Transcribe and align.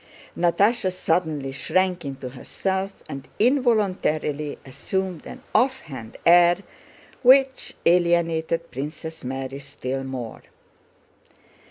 Natásha 0.35 0.91
suddenly 0.91 1.51
shrank 1.51 2.03
into 2.03 2.29
herself 2.29 2.91
and 3.07 3.27
involuntarily 3.37 4.57
assumed 4.65 5.27
an 5.27 5.43
offhand 5.53 6.17
air 6.25 6.57
which 7.21 7.75
alienated 7.85 8.71
Princess 8.71 9.23
Mary 9.23 9.59
still 9.59 10.03
more. 10.03 10.41